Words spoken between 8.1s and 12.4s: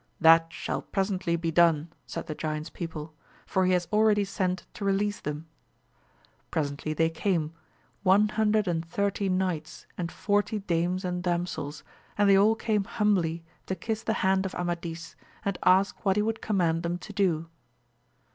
hundred and thirty knights and forty dames and damsels, and they